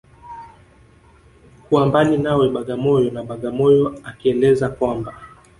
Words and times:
Kuwa 1.69 1.85
mbali 1.85 2.17
nawe 2.17 2.49
Bagamoyo 2.49 3.11
na 3.11 3.23
Bagamoyo 3.23 3.95
akieleza 4.03 4.69
kwamba 4.69 5.15